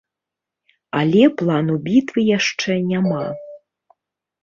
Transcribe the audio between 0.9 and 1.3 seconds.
Але